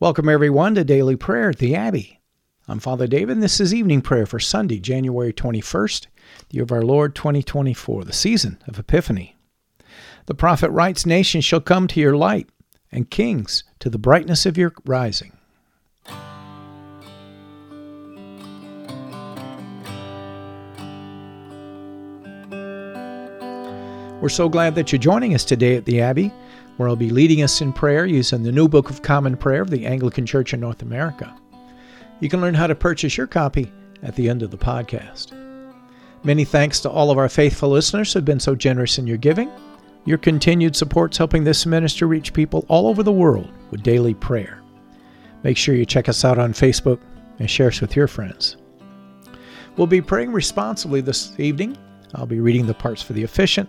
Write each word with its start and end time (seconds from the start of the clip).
Welcome, 0.00 0.28
everyone, 0.28 0.76
to 0.76 0.84
Daily 0.84 1.16
Prayer 1.16 1.50
at 1.50 1.58
the 1.58 1.74
Abbey. 1.74 2.20
I'm 2.68 2.78
Father 2.78 3.08
David, 3.08 3.32
and 3.32 3.42
this 3.42 3.58
is 3.58 3.74
evening 3.74 4.00
prayer 4.00 4.26
for 4.26 4.38
Sunday, 4.38 4.78
January 4.78 5.32
21st, 5.32 6.06
the 6.48 6.54
year 6.54 6.62
of 6.62 6.70
our 6.70 6.82
Lord 6.82 7.16
2024, 7.16 8.04
the 8.04 8.12
season 8.12 8.62
of 8.68 8.78
Epiphany. 8.78 9.34
The 10.26 10.36
prophet 10.36 10.70
writes, 10.70 11.04
Nations 11.04 11.44
shall 11.44 11.60
come 11.60 11.88
to 11.88 11.98
your 11.98 12.16
light, 12.16 12.48
and 12.92 13.10
kings 13.10 13.64
to 13.80 13.90
the 13.90 13.98
brightness 13.98 14.46
of 14.46 14.56
your 14.56 14.72
rising. 14.84 15.32
We're 24.20 24.28
so 24.28 24.48
glad 24.48 24.76
that 24.76 24.92
you're 24.92 25.00
joining 25.00 25.34
us 25.34 25.44
today 25.44 25.74
at 25.74 25.86
the 25.86 26.00
Abbey, 26.00 26.32
where 26.78 26.88
I'll 26.88 26.96
be 26.96 27.10
leading 27.10 27.42
us 27.42 27.60
in 27.60 27.72
prayer 27.72 28.06
using 28.06 28.44
the 28.44 28.52
New 28.52 28.68
Book 28.68 28.88
of 28.88 29.02
Common 29.02 29.36
Prayer 29.36 29.62
of 29.62 29.68
the 29.68 29.84
Anglican 29.84 30.24
Church 30.24 30.54
in 30.54 30.60
North 30.60 30.80
America. 30.80 31.36
You 32.20 32.28
can 32.28 32.40
learn 32.40 32.54
how 32.54 32.68
to 32.68 32.74
purchase 32.74 33.16
your 33.16 33.26
copy 33.26 33.70
at 34.04 34.14
the 34.14 34.28
end 34.28 34.42
of 34.42 34.52
the 34.52 34.56
podcast. 34.56 35.32
Many 36.22 36.44
thanks 36.44 36.78
to 36.80 36.90
all 36.90 37.10
of 37.10 37.18
our 37.18 37.28
faithful 37.28 37.70
listeners 37.70 38.12
who 38.12 38.20
have 38.20 38.24
been 38.24 38.38
so 38.38 38.54
generous 38.54 38.96
in 38.96 39.08
your 39.08 39.16
giving. 39.16 39.50
Your 40.04 40.18
continued 40.18 40.76
support's 40.76 41.18
helping 41.18 41.42
this 41.42 41.66
ministry 41.66 42.06
reach 42.06 42.32
people 42.32 42.64
all 42.68 42.86
over 42.86 43.02
the 43.02 43.12
world 43.12 43.50
with 43.72 43.82
daily 43.82 44.14
prayer. 44.14 44.62
Make 45.42 45.56
sure 45.56 45.74
you 45.74 45.84
check 45.84 46.08
us 46.08 46.24
out 46.24 46.38
on 46.38 46.52
Facebook 46.52 47.00
and 47.40 47.50
share 47.50 47.68
us 47.68 47.80
with 47.80 47.96
your 47.96 48.06
friends. 48.06 48.56
We'll 49.76 49.88
be 49.88 50.00
praying 50.00 50.32
responsibly 50.32 51.00
this 51.00 51.38
evening. 51.40 51.76
I'll 52.14 52.26
be 52.26 52.40
reading 52.40 52.66
the 52.66 52.74
parts 52.74 53.02
for 53.02 53.14
the 53.14 53.24
officiant 53.24 53.68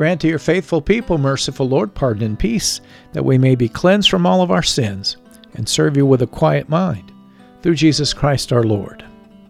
Grant 0.00 0.22
to 0.22 0.28
your 0.28 0.38
faithful 0.38 0.80
people, 0.80 1.18
merciful 1.18 1.68
Lord, 1.68 1.94
pardon 1.94 2.22
and 2.22 2.38
peace, 2.38 2.80
that 3.12 3.22
we 3.22 3.36
may 3.36 3.54
be 3.54 3.68
cleansed 3.68 4.08
from 4.08 4.24
all 4.24 4.40
of 4.40 4.50
our 4.50 4.62
sins 4.62 5.18
and 5.56 5.68
serve 5.68 5.94
you 5.94 6.06
with 6.06 6.22
a 6.22 6.26
quiet 6.26 6.70
mind. 6.70 7.12
Through 7.60 7.74
Jesus 7.74 8.14
Christ 8.14 8.50
our 8.50 8.62
Lord. 8.62 9.04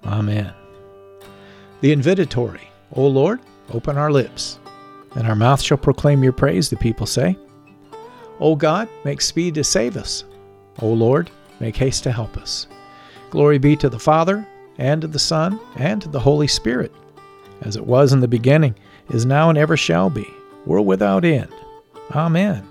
Amen. 0.05 0.53
The 1.83 1.95
invitatory, 1.95 2.63
O 2.95 3.07
Lord, 3.07 3.39
open 3.73 3.97
our 3.97 4.11
lips, 4.11 4.59
and 5.15 5.25
our 5.25 5.37
mouth 5.37 5.63
shall 5.63 5.79
proclaim 5.79 6.25
your 6.25 6.33
praise, 6.33 6.69
the 6.69 6.75
people 6.75 7.07
say. 7.07 7.39
O 8.41 8.57
God, 8.57 8.89
make 9.05 9.21
speed 9.21 9.55
to 9.55 9.63
save 9.63 9.97
us. 9.97 10.25
O 10.81 10.89
Lord, 10.89 11.31
make 11.61 11.77
haste 11.77 12.03
to 12.03 12.11
help 12.11 12.37
us. 12.37 12.67
Glory 13.31 13.59
be 13.59 13.77
to 13.77 13.89
the 13.89 14.01
Father, 14.01 14.45
and 14.79 15.01
to 15.03 15.07
the 15.07 15.17
Son, 15.17 15.61
and 15.77 16.03
to 16.03 16.09
the 16.09 16.19
Holy 16.19 16.49
Spirit, 16.49 16.91
as 17.61 17.77
it 17.77 17.87
was 17.87 18.13
in 18.13 18.19
the 18.19 18.27
beginning, 18.27 18.75
is 19.11 19.25
now, 19.25 19.49
and 19.49 19.57
ever 19.57 19.77
shall 19.77 20.11
be 20.11 20.27
world 20.67 20.87
without 20.87 21.25
end. 21.25 21.53
Amen. 22.13 22.67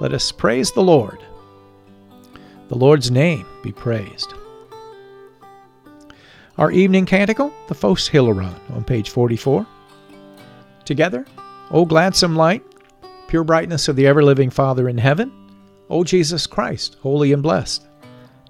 Let 0.00 0.12
us 0.12 0.32
praise 0.32 0.72
the 0.72 0.82
Lord. 0.82 1.18
The 2.68 2.76
Lord's 2.76 3.10
name 3.10 3.46
be 3.62 3.72
praised. 3.72 4.32
Our 6.56 6.70
evening 6.70 7.06
canticle, 7.06 7.52
the 7.68 7.74
Phos 7.74 8.08
Hilaron, 8.08 8.54
on 8.74 8.84
page 8.84 9.10
44. 9.10 9.66
Together, 10.84 11.26
O 11.70 11.84
gladsome 11.84 12.36
light, 12.36 12.62
pure 13.28 13.44
brightness 13.44 13.88
of 13.88 13.96
the 13.96 14.06
ever 14.06 14.22
living 14.22 14.50
Father 14.50 14.88
in 14.88 14.98
heaven, 14.98 15.32
O 15.88 16.04
Jesus 16.04 16.46
Christ, 16.46 16.96
holy 17.00 17.32
and 17.32 17.42
blessed. 17.42 17.86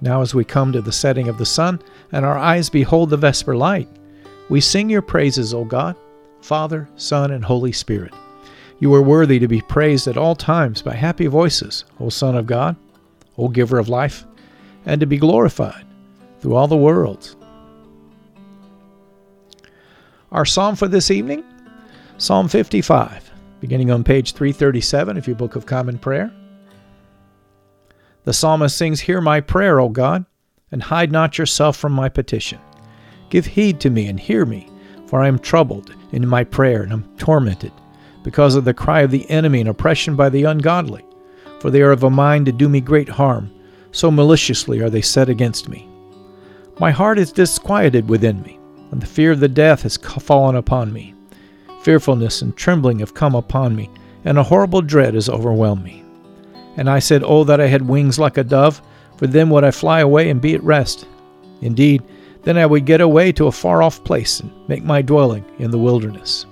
Now, 0.00 0.22
as 0.22 0.34
we 0.34 0.44
come 0.44 0.72
to 0.72 0.80
the 0.80 0.92
setting 0.92 1.28
of 1.28 1.38
the 1.38 1.46
sun, 1.46 1.82
and 2.12 2.24
our 2.24 2.38
eyes 2.38 2.70
behold 2.70 3.10
the 3.10 3.16
vesper 3.16 3.56
light, 3.56 3.88
we 4.48 4.60
sing 4.60 4.88
your 4.88 5.02
praises, 5.02 5.52
O 5.52 5.64
God 5.64 5.96
Father, 6.42 6.88
Son, 6.96 7.30
and 7.30 7.44
Holy 7.44 7.72
Spirit. 7.72 8.14
You 8.78 8.94
are 8.94 9.02
worthy 9.02 9.38
to 9.38 9.48
be 9.48 9.60
praised 9.60 10.08
at 10.08 10.16
all 10.16 10.34
times 10.34 10.80
by 10.80 10.94
happy 10.94 11.26
voices, 11.26 11.84
O 12.00 12.08
Son 12.08 12.34
of 12.34 12.46
God, 12.46 12.76
O 13.36 13.48
Giver 13.48 13.78
of 13.78 13.88
life, 13.90 14.24
and 14.86 15.00
to 15.00 15.06
be 15.06 15.18
glorified 15.18 15.84
through 16.40 16.54
all 16.54 16.66
the 16.66 16.76
worlds. 16.76 17.36
Our 20.32 20.46
psalm 20.46 20.76
for 20.76 20.88
this 20.88 21.10
evening, 21.10 21.44
Psalm 22.16 22.48
55, 22.48 23.30
beginning 23.60 23.90
on 23.90 24.04
page 24.04 24.32
337 24.32 25.18
of 25.18 25.26
your 25.26 25.36
Book 25.36 25.56
of 25.56 25.66
Common 25.66 25.98
Prayer. 25.98 26.32
The 28.24 28.32
psalmist 28.32 28.76
sings, 28.76 29.00
Hear 29.00 29.20
my 29.20 29.40
prayer, 29.40 29.80
O 29.80 29.88
God, 29.88 30.24
and 30.72 30.82
hide 30.82 31.12
not 31.12 31.36
yourself 31.36 31.76
from 31.76 31.92
my 31.92 32.08
petition. 32.08 32.60
Give 33.28 33.44
heed 33.44 33.80
to 33.80 33.90
me 33.90 34.06
and 34.06 34.18
hear 34.18 34.46
me 34.46 34.69
for 35.10 35.20
I 35.20 35.26
am 35.26 35.40
troubled 35.40 35.92
in 36.12 36.28
my 36.28 36.44
prayer 36.44 36.84
and 36.84 36.92
am 36.92 37.04
tormented, 37.18 37.72
because 38.22 38.54
of 38.54 38.64
the 38.64 38.72
cry 38.72 39.00
of 39.00 39.10
the 39.10 39.28
enemy 39.28 39.58
and 39.58 39.68
oppression 39.68 40.14
by 40.14 40.28
the 40.28 40.44
ungodly. 40.44 41.04
For 41.58 41.68
they 41.68 41.82
are 41.82 41.90
of 41.90 42.04
a 42.04 42.10
mind 42.10 42.46
to 42.46 42.52
do 42.52 42.68
me 42.68 42.80
great 42.80 43.08
harm, 43.08 43.50
so 43.90 44.12
maliciously 44.12 44.80
are 44.80 44.88
they 44.88 45.00
set 45.00 45.28
against 45.28 45.68
me. 45.68 45.88
My 46.78 46.92
heart 46.92 47.18
is 47.18 47.32
disquieted 47.32 48.08
within 48.08 48.40
me, 48.42 48.60
and 48.92 49.02
the 49.02 49.06
fear 49.06 49.32
of 49.32 49.40
the 49.40 49.48
death 49.48 49.82
has 49.82 49.96
fallen 49.96 50.54
upon 50.54 50.92
me. 50.92 51.12
Fearfulness 51.82 52.40
and 52.40 52.56
trembling 52.56 53.00
have 53.00 53.12
come 53.12 53.34
upon 53.34 53.74
me, 53.74 53.90
and 54.24 54.38
a 54.38 54.44
horrible 54.44 54.80
dread 54.80 55.14
has 55.14 55.28
overwhelmed 55.28 55.82
me. 55.82 56.04
And 56.76 56.88
I 56.88 57.00
said, 57.00 57.24
Oh, 57.24 57.42
that 57.44 57.60
I 57.60 57.66
had 57.66 57.82
wings 57.82 58.16
like 58.20 58.38
a 58.38 58.44
dove, 58.44 58.80
for 59.16 59.26
then 59.26 59.50
would 59.50 59.64
I 59.64 59.72
fly 59.72 60.00
away 60.00 60.30
and 60.30 60.40
be 60.40 60.54
at 60.54 60.62
rest. 60.62 61.04
Indeed, 61.62 62.04
then 62.42 62.56
I 62.56 62.66
would 62.66 62.86
get 62.86 63.00
away 63.00 63.32
to 63.32 63.46
a 63.46 63.52
far 63.52 63.82
off 63.82 64.02
place 64.04 64.40
and 64.40 64.50
make 64.68 64.82
my 64.82 65.02
dwelling 65.02 65.44
in 65.58 65.70
the 65.70 65.78
wilderness. 65.78 66.46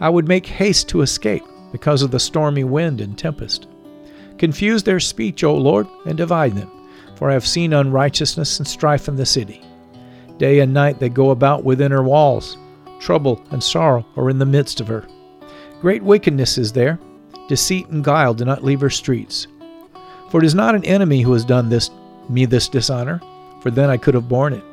I 0.00 0.08
would 0.08 0.28
make 0.28 0.46
haste 0.46 0.88
to 0.90 1.02
escape 1.02 1.44
because 1.72 2.02
of 2.02 2.10
the 2.10 2.20
stormy 2.20 2.64
wind 2.64 3.00
and 3.00 3.18
tempest. 3.18 3.66
Confuse 4.38 4.82
their 4.82 5.00
speech, 5.00 5.44
O 5.44 5.54
Lord, 5.54 5.86
and 6.06 6.16
divide 6.16 6.54
them, 6.54 6.70
for 7.16 7.28
I 7.28 7.32
have 7.32 7.46
seen 7.46 7.72
unrighteousness 7.72 8.58
and 8.58 8.66
strife 8.66 9.08
in 9.08 9.16
the 9.16 9.26
city. 9.26 9.62
Day 10.38 10.60
and 10.60 10.72
night 10.72 11.00
they 11.00 11.08
go 11.08 11.30
about 11.30 11.64
within 11.64 11.90
her 11.90 12.02
walls. 12.02 12.56
Trouble 13.00 13.44
and 13.50 13.62
sorrow 13.62 14.06
are 14.16 14.30
in 14.30 14.38
the 14.38 14.46
midst 14.46 14.80
of 14.80 14.88
her. 14.88 15.06
Great 15.80 16.02
wickedness 16.02 16.58
is 16.58 16.72
there. 16.72 16.98
Deceit 17.48 17.88
and 17.88 18.04
guile 18.04 18.34
do 18.34 18.44
not 18.44 18.64
leave 18.64 18.80
her 18.80 18.90
streets. 18.90 19.48
For 20.30 20.38
it 20.38 20.46
is 20.46 20.54
not 20.54 20.74
an 20.74 20.84
enemy 20.84 21.22
who 21.22 21.32
has 21.32 21.44
done 21.44 21.68
this 21.68 21.90
me 22.28 22.44
this 22.44 22.68
dishonor, 22.68 23.20
for 23.62 23.70
then 23.70 23.88
I 23.88 23.96
could 23.96 24.14
have 24.14 24.28
borne 24.28 24.52
it. 24.52 24.64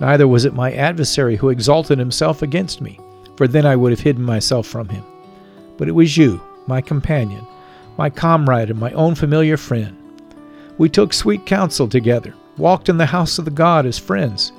Neither 0.00 0.28
was 0.28 0.44
it 0.44 0.54
my 0.54 0.72
adversary 0.72 1.36
who 1.36 1.48
exalted 1.48 1.98
himself 1.98 2.42
against 2.42 2.80
me, 2.80 3.00
for 3.36 3.48
then 3.48 3.66
I 3.66 3.76
would 3.76 3.90
have 3.92 4.00
hidden 4.00 4.22
myself 4.22 4.66
from 4.66 4.88
him. 4.88 5.04
But 5.76 5.88
it 5.88 5.92
was 5.92 6.16
you, 6.16 6.40
my 6.66 6.80
companion, 6.80 7.46
my 7.96 8.10
comrade, 8.10 8.70
and 8.70 8.78
my 8.78 8.92
own 8.92 9.14
familiar 9.14 9.56
friend. 9.56 9.96
We 10.76 10.88
took 10.88 11.12
sweet 11.12 11.46
counsel 11.46 11.88
together, 11.88 12.34
walked 12.56 12.88
in 12.88 12.96
the 12.96 13.06
house 13.06 13.38
of 13.38 13.44
the 13.44 13.50
God 13.50 13.86
as 13.86 13.98
friends. 13.98 14.52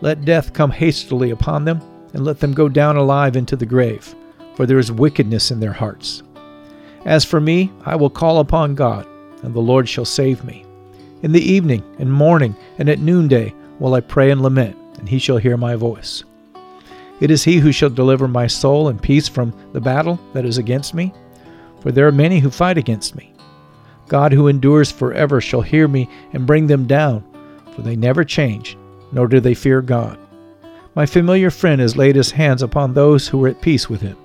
Let 0.00 0.24
death 0.24 0.52
come 0.52 0.70
hastily 0.70 1.30
upon 1.30 1.64
them, 1.64 1.80
and 2.12 2.24
let 2.24 2.40
them 2.40 2.52
go 2.52 2.68
down 2.68 2.96
alive 2.96 3.36
into 3.36 3.56
the 3.56 3.66
grave, 3.66 4.14
for 4.54 4.66
there 4.66 4.78
is 4.78 4.92
wickedness 4.92 5.50
in 5.50 5.60
their 5.60 5.72
hearts. 5.72 6.22
As 7.04 7.24
for 7.24 7.40
me, 7.40 7.72
I 7.84 7.96
will 7.96 8.10
call 8.10 8.40
upon 8.40 8.74
God, 8.74 9.06
and 9.42 9.54
the 9.54 9.60
Lord 9.60 9.88
shall 9.88 10.04
save 10.04 10.44
me. 10.44 10.64
In 11.22 11.32
the 11.32 11.40
evening, 11.40 11.82
and 11.98 12.12
morning, 12.12 12.54
and 12.78 12.88
at 12.88 12.98
noonday, 12.98 13.54
will 13.78 13.94
I 13.94 14.00
pray 14.00 14.30
and 14.30 14.40
lament, 14.40 14.76
and 14.98 15.08
he 15.08 15.18
shall 15.18 15.36
hear 15.38 15.56
my 15.56 15.76
voice. 15.76 16.24
It 17.20 17.30
is 17.30 17.44
he 17.44 17.58
who 17.58 17.72
shall 17.72 17.90
deliver 17.90 18.28
my 18.28 18.46
soul 18.46 18.88
in 18.88 18.98
peace 18.98 19.28
from 19.28 19.52
the 19.72 19.80
battle 19.80 20.20
that 20.34 20.44
is 20.44 20.58
against 20.58 20.94
me, 20.94 21.12
for 21.80 21.90
there 21.90 22.06
are 22.06 22.12
many 22.12 22.38
who 22.38 22.50
fight 22.50 22.78
against 22.78 23.16
me. 23.16 23.32
God 24.06 24.32
who 24.32 24.48
endures 24.48 24.90
forever 24.90 25.40
shall 25.40 25.60
hear 25.60 25.86
me 25.88 26.08
and 26.32 26.46
bring 26.46 26.66
them 26.66 26.86
down, 26.86 27.24
for 27.74 27.82
they 27.82 27.96
never 27.96 28.24
change, 28.24 28.76
nor 29.12 29.26
do 29.26 29.40
they 29.40 29.54
fear 29.54 29.82
God. 29.82 30.18
My 30.94 31.06
familiar 31.06 31.50
friend 31.50 31.80
has 31.80 31.96
laid 31.96 32.16
his 32.16 32.30
hands 32.30 32.62
upon 32.62 32.94
those 32.94 33.28
who 33.28 33.38
were 33.38 33.48
at 33.48 33.60
peace 33.62 33.88
with 33.88 34.00
him, 34.00 34.16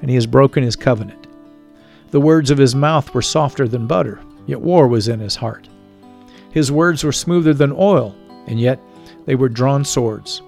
and 0.00 0.08
he 0.10 0.14
has 0.14 0.26
broken 0.26 0.62
his 0.62 0.76
covenant. 0.76 1.26
The 2.10 2.20
words 2.20 2.50
of 2.50 2.58
his 2.58 2.74
mouth 2.74 3.12
were 3.12 3.22
softer 3.22 3.68
than 3.68 3.86
butter, 3.86 4.20
yet 4.46 4.60
war 4.60 4.88
was 4.88 5.08
in 5.08 5.20
his 5.20 5.36
heart. 5.36 5.68
His 6.50 6.72
words 6.72 7.04
were 7.04 7.12
smoother 7.12 7.52
than 7.52 7.72
oil, 7.72 8.16
and 8.46 8.58
yet 8.58 8.80
they 9.28 9.34
were 9.34 9.50
drawn 9.50 9.84
swords. 9.84 10.40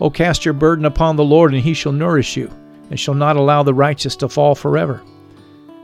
O 0.00 0.08
cast 0.08 0.44
your 0.44 0.54
burden 0.54 0.84
upon 0.84 1.16
the 1.16 1.24
Lord, 1.24 1.52
and 1.52 1.60
he 1.60 1.74
shall 1.74 1.90
nourish 1.90 2.36
you, 2.36 2.48
and 2.90 3.00
shall 3.00 3.12
not 3.14 3.36
allow 3.36 3.64
the 3.64 3.74
righteous 3.74 4.14
to 4.16 4.28
fall 4.28 4.54
forever. 4.54 5.02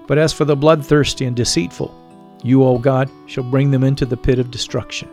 But 0.07 0.19
as 0.19 0.33
for 0.33 0.45
the 0.45 0.55
bloodthirsty 0.55 1.25
and 1.25 1.35
deceitful, 1.35 1.93
you, 2.45 2.63
O 2.63 2.79
God, 2.79 3.11
shall 3.27 3.43
bring 3.43 3.73
them 3.73 3.83
into 3.83 4.07
the 4.07 4.17
pit 4.17 4.39
of 4.39 4.53
destruction. 4.53 5.09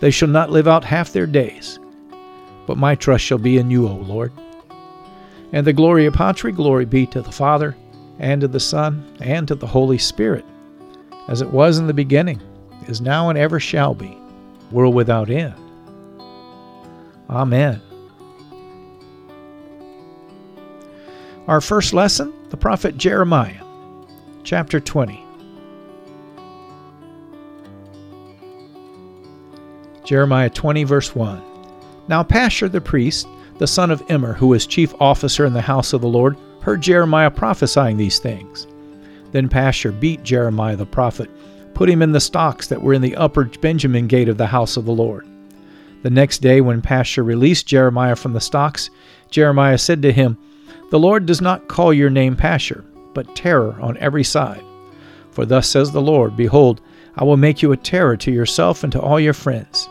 They 0.00 0.10
shall 0.10 0.26
not 0.26 0.50
live 0.50 0.66
out 0.66 0.82
half 0.82 1.12
their 1.12 1.28
days. 1.28 1.78
But 2.66 2.76
my 2.76 2.96
trust 2.96 3.22
shall 3.22 3.38
be 3.38 3.58
in 3.58 3.70
you, 3.70 3.86
O 3.86 3.94
Lord. 3.94 4.32
And 5.52 5.64
the 5.64 5.72
Gloria 5.72 6.10
Patri, 6.10 6.50
glory 6.50 6.86
be 6.86 7.06
to 7.06 7.22
the 7.22 7.30
Father, 7.30 7.76
and 8.18 8.40
to 8.40 8.48
the 8.48 8.58
Son, 8.58 9.06
and 9.20 9.46
to 9.46 9.54
the 9.54 9.68
Holy 9.68 9.98
Spirit, 9.98 10.44
as 11.28 11.40
it 11.40 11.50
was 11.50 11.78
in 11.78 11.86
the 11.86 11.94
beginning, 11.94 12.40
is 12.88 13.00
now, 13.00 13.28
and 13.28 13.38
ever 13.38 13.60
shall 13.60 13.94
be, 13.94 14.18
world 14.72 14.96
without 14.96 15.30
end. 15.30 15.54
Amen. 17.30 17.80
Our 21.48 21.60
first 21.60 21.92
lesson, 21.92 22.32
the 22.50 22.56
prophet 22.56 22.96
Jeremiah, 22.96 23.64
chapter 24.44 24.78
20. 24.78 25.24
Jeremiah 30.04 30.50
20, 30.50 30.84
verse 30.84 31.14
1. 31.14 31.42
Now 32.08 32.22
Pashur 32.22 32.70
the 32.70 32.80
priest, 32.80 33.26
the 33.58 33.66
son 33.66 33.90
of 33.90 34.02
Immer, 34.08 34.34
who 34.34 34.48
was 34.48 34.66
chief 34.66 34.94
officer 35.00 35.46
in 35.46 35.52
the 35.52 35.60
house 35.60 35.92
of 35.92 36.00
the 36.00 36.08
Lord, 36.08 36.36
heard 36.60 36.80
Jeremiah 36.80 37.30
prophesying 37.30 37.96
these 37.96 38.18
things. 38.18 38.66
Then 39.32 39.48
Pashur 39.48 39.98
beat 39.98 40.22
Jeremiah 40.22 40.76
the 40.76 40.86
prophet, 40.86 41.30
put 41.74 41.88
him 41.88 42.02
in 42.02 42.12
the 42.12 42.20
stocks 42.20 42.66
that 42.68 42.82
were 42.82 42.92
in 42.92 43.02
the 43.02 43.16
upper 43.16 43.44
Benjamin 43.44 44.06
gate 44.06 44.28
of 44.28 44.36
the 44.36 44.46
house 44.46 44.76
of 44.76 44.84
the 44.84 44.92
Lord. 44.92 45.26
The 46.02 46.10
next 46.10 46.38
day, 46.38 46.60
when 46.60 46.82
Pashur 46.82 47.24
released 47.24 47.66
Jeremiah 47.66 48.16
from 48.16 48.32
the 48.32 48.40
stocks, 48.40 48.90
Jeremiah 49.30 49.78
said 49.78 50.02
to 50.02 50.12
him, 50.12 50.36
The 50.90 50.98
Lord 50.98 51.26
does 51.26 51.40
not 51.40 51.68
call 51.68 51.92
your 51.92 52.10
name 52.10 52.36
Pashur, 52.36 52.84
but 53.14 53.36
terror 53.36 53.76
on 53.80 53.96
every 53.98 54.24
side. 54.24 54.62
For 55.30 55.46
thus 55.46 55.68
says 55.68 55.92
the 55.92 56.02
Lord, 56.02 56.36
Behold, 56.36 56.80
I 57.16 57.24
will 57.24 57.36
make 57.36 57.62
you 57.62 57.72
a 57.72 57.76
terror 57.76 58.16
to 58.18 58.32
yourself 58.32 58.82
and 58.82 58.92
to 58.92 59.00
all 59.00 59.20
your 59.20 59.32
friends. 59.32 59.88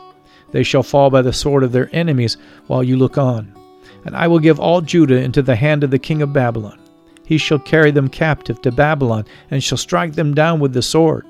They 0.51 0.63
shall 0.63 0.83
fall 0.83 1.09
by 1.09 1.21
the 1.21 1.33
sword 1.33 1.63
of 1.63 1.71
their 1.71 1.89
enemies 1.93 2.37
while 2.67 2.83
you 2.83 2.97
look 2.97 3.17
on. 3.17 3.53
And 4.05 4.15
I 4.15 4.27
will 4.27 4.39
give 4.39 4.59
all 4.59 4.81
Judah 4.81 5.21
into 5.21 5.41
the 5.41 5.55
hand 5.55 5.83
of 5.83 5.91
the 5.91 5.99
king 5.99 6.21
of 6.21 6.33
Babylon. 6.33 6.79
He 7.25 7.37
shall 7.37 7.59
carry 7.59 7.91
them 7.91 8.09
captive 8.09 8.61
to 8.63 8.71
Babylon, 8.71 9.25
and 9.49 9.63
shall 9.63 9.77
strike 9.77 10.13
them 10.13 10.33
down 10.33 10.59
with 10.59 10.73
the 10.73 10.81
sword. 10.81 11.25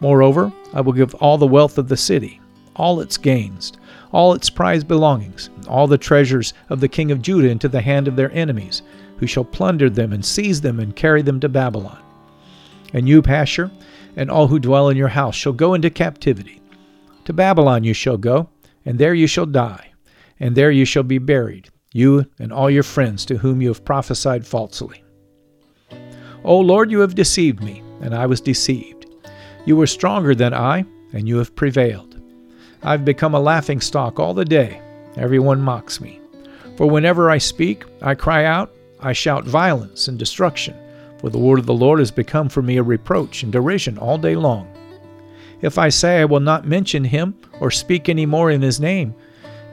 Moreover, 0.00 0.52
I 0.72 0.80
will 0.80 0.94
give 0.94 1.14
all 1.16 1.36
the 1.36 1.46
wealth 1.46 1.76
of 1.76 1.88
the 1.88 1.96
city, 1.96 2.40
all 2.74 3.00
its 3.00 3.18
gains, 3.18 3.72
all 4.12 4.34
its 4.34 4.50
prized 4.50 4.86
belongings, 4.86 5.50
all 5.66 5.86
the 5.86 5.98
treasures 5.98 6.54
of 6.68 6.80
the 6.80 6.88
king 6.88 7.10
of 7.10 7.22
Judah 7.22 7.48
into 7.48 7.68
the 7.68 7.80
hand 7.80 8.06
of 8.06 8.16
their 8.16 8.30
enemies, 8.32 8.82
who 9.16 9.26
shall 9.26 9.44
plunder 9.44 9.88
them 9.88 10.12
and 10.12 10.24
seize 10.24 10.60
them 10.60 10.78
and 10.78 10.94
carry 10.94 11.22
them 11.22 11.40
to 11.40 11.48
Babylon. 11.48 11.98
And 12.92 13.08
you, 13.08 13.22
Pashur, 13.22 13.70
and 14.16 14.30
all 14.30 14.48
who 14.48 14.58
dwell 14.58 14.88
in 14.90 14.96
your 14.96 15.08
house 15.08 15.34
shall 15.34 15.52
go 15.52 15.74
into 15.74 15.90
captivity. 15.90 16.60
To 17.24 17.32
Babylon 17.32 17.84
you 17.84 17.94
shall 17.94 18.18
go, 18.18 18.48
and 18.84 18.98
there 18.98 19.14
you 19.14 19.26
shall 19.26 19.46
die, 19.46 19.92
and 20.40 20.54
there 20.54 20.70
you 20.70 20.84
shall 20.84 21.04
be 21.04 21.18
buried, 21.18 21.70
you 21.92 22.26
and 22.38 22.52
all 22.52 22.70
your 22.70 22.82
friends 22.82 23.24
to 23.26 23.38
whom 23.38 23.62
you 23.62 23.68
have 23.68 23.84
prophesied 23.84 24.46
falsely. 24.46 25.02
O 26.44 26.58
Lord, 26.58 26.90
you 26.90 27.00
have 27.00 27.14
deceived 27.14 27.62
me, 27.62 27.82
and 28.00 28.14
I 28.14 28.26
was 28.26 28.40
deceived. 28.40 29.06
You 29.64 29.76
were 29.76 29.86
stronger 29.86 30.34
than 30.34 30.52
I, 30.52 30.84
and 31.12 31.28
you 31.28 31.38
have 31.38 31.54
prevailed. 31.54 32.20
I 32.84 32.92
have 32.92 33.04
become 33.04 33.34
a 33.34 33.40
laughing 33.40 33.80
stock 33.80 34.18
all 34.18 34.34
the 34.34 34.44
day. 34.44 34.80
Everyone 35.16 35.60
mocks 35.60 36.00
me. 36.00 36.20
For 36.76 36.86
whenever 36.86 37.30
I 37.30 37.38
speak, 37.38 37.84
I 38.00 38.14
cry 38.14 38.44
out, 38.44 38.74
I 39.00 39.12
shout 39.12 39.44
violence 39.44 40.08
and 40.08 40.18
destruction, 40.18 40.74
for 41.18 41.30
the 41.30 41.38
word 41.38 41.58
of 41.58 41.66
the 41.66 41.74
Lord 41.74 41.98
has 41.98 42.10
become 42.10 42.48
for 42.48 42.62
me 42.62 42.78
a 42.78 42.82
reproach 42.82 43.42
and 43.42 43.52
derision 43.52 43.98
all 43.98 44.18
day 44.18 44.34
long. 44.34 44.68
If 45.60 45.78
I 45.78 45.90
say 45.90 46.20
I 46.20 46.24
will 46.24 46.40
not 46.40 46.66
mention 46.66 47.04
him 47.04 47.36
or 47.60 47.70
speak 47.70 48.08
any 48.08 48.26
more 48.26 48.50
in 48.50 48.62
his 48.62 48.80
name, 48.80 49.14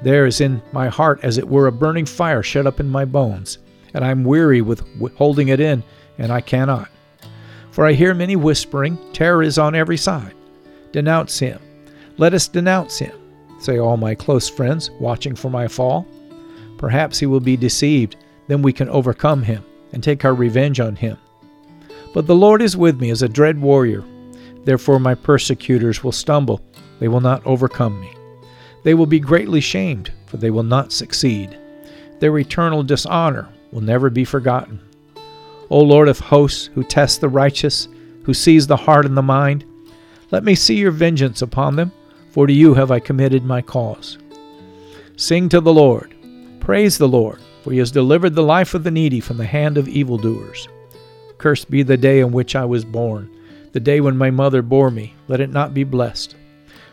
there 0.04 0.26
is 0.26 0.40
in 0.40 0.62
my 0.72 0.88
heart 0.88 1.20
as 1.24 1.38
it 1.38 1.48
were 1.48 1.68
a 1.68 1.72
burning 1.72 2.06
fire 2.06 2.44
shut 2.44 2.68
up 2.68 2.80
in 2.80 2.90
my 2.90 3.06
bones, 3.06 3.58
and 3.94 4.06
I 4.06 4.12
am 4.12 4.24
weary 4.24 4.62
with 4.62 4.84
holding 5.16 5.48
it 5.48 5.60
in, 5.60 5.84
and 6.18 6.32
I 6.32 6.42
cannot. 6.42 6.90
For 7.72 7.86
I 7.86 7.94
hear 7.94 8.14
many 8.14 8.36
whispering, 8.36 8.98
terror 9.14 9.42
is 9.42 9.58
on 9.58 9.74
every 9.74 9.98
side. 9.98 10.36
Denounce 10.92 11.40
him. 11.40 11.60
Let 12.19 12.33
us 12.33 12.50
denounce 12.50 13.00
him, 13.00 13.18
say 13.60 13.80
all 13.80 13.95
my 13.95 14.13
close 14.13 14.50
friends, 14.50 14.92
watching 15.00 15.36
for 15.36 15.50
my 15.50 15.69
fall. 15.69 16.06
Perhaps 16.77 17.18
he 17.18 17.25
will 17.25 17.39
be 17.39 17.56
deceived, 17.56 18.18
then 18.48 18.62
we 18.62 18.74
can 18.74 18.89
overcome 18.89 19.42
him 19.42 19.63
and 19.94 20.04
take 20.04 20.25
our 20.25 20.33
revenge 20.33 20.81
on 20.81 20.98
him. 20.98 21.18
But 22.13 22.27
the 22.27 22.36
Lord 22.36 22.62
is 22.62 22.75
with 22.75 23.00
me 23.00 23.10
as 23.10 23.21
a 23.21 23.30
dread 23.30 23.62
warrior. 23.62 24.04
Therefore, 24.66 25.00
my 25.00 25.16
persecutors 25.16 26.04
will 26.04 26.12
stumble, 26.12 26.60
they 27.00 27.07
will 27.07 27.21
not 27.21 27.45
overcome 27.45 28.01
me. 28.01 28.12
They 28.83 28.95
will 28.95 29.06
be 29.06 29.21
greatly 29.21 29.62
shamed, 29.62 30.12
for 30.25 30.36
they 30.36 30.51
will 30.51 30.63
not 30.63 30.92
succeed. 30.92 31.57
Their 32.19 32.38
eternal 32.38 32.83
dishonor 32.83 33.48
will 33.71 33.80
never 33.80 34.10
be 34.10 34.25
forgotten. 34.25 34.81
O 35.69 35.80
Lord 35.80 36.10
of 36.10 36.19
hosts, 36.19 36.69
who 36.74 36.83
tests 36.83 37.18
the 37.18 37.30
righteous, 37.30 37.88
who 38.24 38.33
sees 38.33 38.68
the 38.68 38.75
heart 38.75 39.06
and 39.06 39.16
the 39.16 39.21
mind, 39.21 39.63
let 40.31 40.44
me 40.44 40.54
see 40.54 40.75
your 40.75 40.92
vengeance 40.92 41.42
upon 41.42 41.77
them, 41.77 41.94
for 42.31 42.48
to 42.48 42.54
you 42.54 42.74
have 42.74 42.92
I 42.92 43.00
committed 43.00 43.44
my 43.44 43.62
cause. 43.62 44.18
Sing 45.16 45.50
to 45.50 45.62
the 45.62 45.74
Lord, 45.74 46.14
praise 46.60 46.98
the 46.98 47.08
Lord, 47.08 47.40
for 47.64 47.72
he 47.72 47.80
has 47.80 47.92
delivered 47.92 48.36
the 48.36 48.44
life 48.44 48.74
of 48.74 48.84
the 48.84 48.92
needy 48.92 49.20
from 49.20 49.38
the 49.38 49.46
hand 49.46 49.78
of 49.78 49.88
evildoers. 49.88 50.68
Cursed 51.38 51.70
be 51.70 51.84
the 51.84 51.98
day 51.98 52.20
in 52.20 52.31
which 52.31 52.56
I 52.56 52.66
was 52.66 52.86
born 52.86 53.30
the 53.72 53.80
day 53.80 54.02
when 54.02 54.18
my 54.18 54.31
mother 54.31 54.62
bore 54.62 54.90
me, 54.90 55.14
let 55.28 55.40
it 55.40 55.52
not 55.52 55.74
be 55.74 55.84
blessed. 55.84 56.36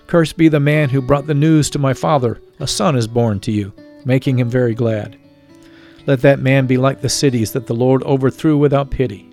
Cursed 0.07 0.37
be 0.37 0.49
the 0.49 0.61
man 0.61 0.91
who 0.91 1.01
brought 1.01 1.27
the 1.27 1.35
news 1.35 1.71
to 1.71 1.79
my 1.79 1.95
father, 1.95 2.41
a 2.61 2.67
son 2.67 2.97
is 2.97 3.09
born 3.09 3.41
to 3.41 3.53
you, 3.53 3.73
making 4.05 4.39
him 4.39 4.49
very 4.49 4.75
glad. 4.75 5.17
Let 6.07 6.21
that 6.21 6.39
man 6.39 6.67
be 6.67 6.77
like 6.77 7.01
the 7.01 7.09
cities 7.09 7.53
that 7.53 7.67
the 7.67 7.75
Lord 7.75 8.03
overthrew 8.05 8.59
without 8.59 8.91
pity. 8.91 9.29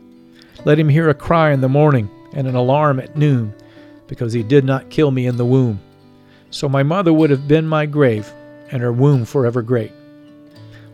Let 0.65 0.79
him 0.79 0.89
hear 0.89 1.10
a 1.10 1.13
cry 1.13 1.51
in 1.51 1.62
the 1.62 1.69
morning 1.69 2.10
and 2.33 2.48
an 2.48 2.55
alarm 2.55 3.00
at 3.00 3.17
noon, 3.17 3.53
because 4.07 4.33
he 4.33 4.41
did 4.41 4.63
not 4.63 4.89
kill 4.89 5.12
me 5.12 5.27
in 5.27 5.38
the 5.38 5.45
womb. 5.45 5.79
So 6.53 6.69
my 6.69 6.83
mother 6.83 7.12
would 7.12 7.31
have 7.31 7.48
been 7.48 7.67
my 7.67 7.88
grave, 7.88 8.31
and 8.69 8.79
her 8.83 8.93
womb 8.93 9.25
forever 9.25 9.63
great. 9.63 9.91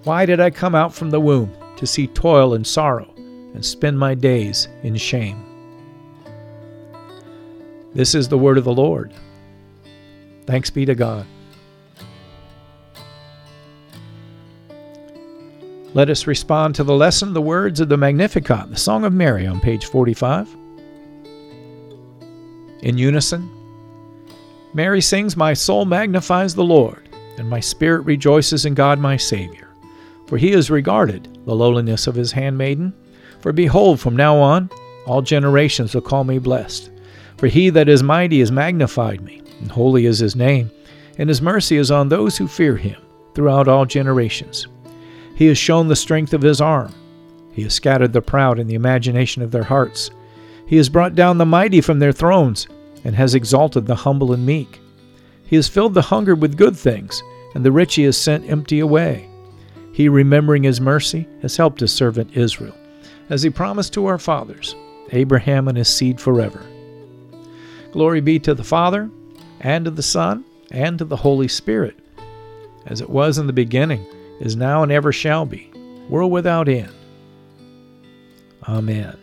Why 0.06 0.26
did 0.26 0.40
I 0.40 0.52
come 0.52 0.74
out 0.74 0.94
from 0.94 1.10
the 1.10 1.20
womb 1.20 1.54
to 1.76 1.86
see 1.86 2.08
toil 2.08 2.54
and 2.54 2.66
sorrow, 2.66 3.14
and 3.18 3.64
spend 3.64 4.00
my 4.00 4.16
days 4.16 4.70
in 4.84 4.96
shame? 4.96 5.44
This 7.94 8.16
is 8.16 8.30
the 8.30 8.38
word 8.38 8.58
of 8.58 8.64
the 8.64 8.72
Lord. 8.72 9.14
Thanks 10.46 10.70
be 10.70 10.86
to 10.86 10.96
God. 10.96 11.26
Let 15.94 16.10
us 16.10 16.26
respond 16.26 16.74
to 16.76 16.86
the 16.86 16.96
lesson, 16.96 17.34
the 17.34 17.42
words 17.42 17.82
of 17.82 17.90
the 17.90 17.98
Magnificat, 17.98 18.70
the 18.70 18.78
Song 18.78 19.04
of 19.04 19.12
Mary 19.12 19.46
on 19.46 19.60
page 19.60 19.88
45. 19.88 20.56
In 22.82 22.98
unison, 22.98 23.59
Mary 24.74 25.02
sings, 25.02 25.36
My 25.36 25.54
soul 25.54 25.86
magnifies 25.86 26.54
the 26.54 26.64
Lord, 26.64 27.10
and 27.38 27.50
my 27.50 27.60
spirit 27.60 28.02
rejoices 28.02 28.66
in 28.66 28.74
God 28.74 29.00
my 29.00 29.18
Savior. 29.18 29.70
For 30.28 30.38
he 30.38 30.52
has 30.52 30.70
regarded 30.70 31.28
the 31.46 31.56
lowliness 31.56 32.06
of 32.06 32.16
his 32.16 32.32
handmaiden. 32.32 32.94
For 33.40 33.52
behold, 33.52 34.00
from 34.00 34.16
now 34.16 34.38
on, 34.38 34.70
all 35.08 35.24
generations 35.24 35.96
will 35.96 36.02
call 36.02 36.24
me 36.24 36.38
blessed. 36.38 36.92
For 37.38 37.48
he 37.48 37.72
that 37.72 37.90
is 37.90 38.04
mighty 38.04 38.40
has 38.42 38.52
magnified 38.52 39.22
me, 39.22 39.42
and 39.60 39.72
holy 39.72 40.06
is 40.06 40.20
his 40.20 40.36
name, 40.36 40.70
and 41.18 41.30
his 41.30 41.42
mercy 41.42 41.78
is 41.78 41.90
on 41.90 42.10
those 42.10 42.38
who 42.38 42.48
fear 42.48 42.78
him 42.78 43.02
throughout 43.34 43.68
all 43.68 43.86
generations. 43.86 44.68
He 45.36 45.48
has 45.48 45.58
shown 45.58 45.88
the 45.88 45.96
strength 45.96 46.34
of 46.34 46.42
his 46.42 46.62
arm. 46.62 46.94
He 47.54 47.64
has 47.64 47.74
scattered 47.74 48.14
the 48.14 48.22
proud 48.22 48.60
in 48.60 48.68
the 48.68 48.76
imagination 48.76 49.42
of 49.42 49.52
their 49.52 49.64
hearts. 49.64 50.12
He 50.68 50.78
has 50.78 50.90
brought 50.90 51.16
down 51.16 51.38
the 51.38 51.46
mighty 51.46 51.82
from 51.82 51.98
their 51.98 52.12
thrones, 52.12 52.68
and 53.04 53.16
has 53.16 53.36
exalted 53.36 53.86
the 53.86 53.96
humble 53.96 54.34
and 54.34 54.46
meek. 54.46 54.80
He 55.46 55.56
has 55.56 55.68
filled 55.68 55.94
the 55.94 56.02
hunger 56.02 56.36
with 56.36 56.58
good 56.58 56.78
things, 56.78 57.24
and 57.56 57.66
the 57.66 57.72
rich 57.72 57.96
he 57.96 58.04
has 58.04 58.18
sent 58.18 58.50
empty 58.50 58.80
away. 58.80 59.30
He, 59.94 60.08
remembering 60.08 60.64
his 60.64 60.80
mercy, 60.80 61.28
has 61.42 61.58
helped 61.58 61.80
his 61.80 61.92
servant 61.92 62.38
Israel, 62.38 62.76
as 63.30 63.42
he 63.42 63.50
promised 63.50 63.94
to 63.94 64.06
our 64.06 64.20
fathers, 64.20 64.76
Abraham 65.12 65.68
and 65.68 65.78
his 65.78 65.88
seed 65.88 66.22
forever. 66.22 66.62
Glory 67.92 68.22
be 68.22 68.40
to 68.40 68.54
the 68.54 68.64
Father, 68.64 69.10
and 69.60 69.86
to 69.86 69.92
the 69.92 70.04
Son, 70.04 70.46
and 70.72 71.00
to 71.00 71.06
the 71.06 71.16
Holy 71.16 71.48
Spirit, 71.48 71.98
as 72.86 73.02
it 73.02 73.10
was 73.10 73.38
in 73.38 73.48
the 73.48 73.54
beginning, 73.54 74.06
is 74.40 74.56
now, 74.56 74.84
and 74.84 74.92
ever 74.92 75.12
shall 75.12 75.46
be, 75.46 75.72
world 76.08 76.32
without 76.32 76.70
end. 76.70 76.94
Amen. 78.68 79.18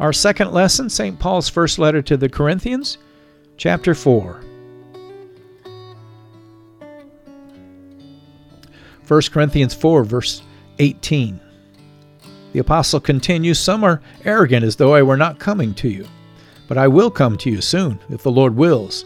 Our 0.00 0.14
second 0.14 0.52
lesson, 0.52 0.88
St. 0.88 1.18
Paul's 1.18 1.50
first 1.50 1.78
letter 1.78 2.00
to 2.00 2.16
the 2.16 2.30
Corinthians, 2.30 2.96
chapter 3.58 3.94
4. 3.94 4.40
1 9.06 9.22
Corinthians 9.30 9.74
4, 9.74 10.04
verse 10.04 10.42
18. 10.78 11.38
The 12.52 12.58
apostle 12.60 13.00
continues 13.00 13.58
Some 13.58 13.84
are 13.84 14.00
arrogant 14.24 14.64
as 14.64 14.76
though 14.76 14.94
I 14.94 15.02
were 15.02 15.18
not 15.18 15.38
coming 15.38 15.74
to 15.74 15.88
you. 15.90 16.06
But 16.66 16.78
I 16.78 16.88
will 16.88 17.10
come 17.10 17.36
to 17.36 17.50
you 17.50 17.60
soon, 17.60 17.98
if 18.08 18.22
the 18.22 18.30
Lord 18.30 18.56
wills. 18.56 19.04